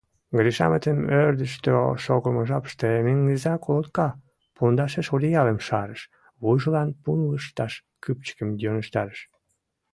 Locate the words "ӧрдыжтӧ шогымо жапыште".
1.23-2.87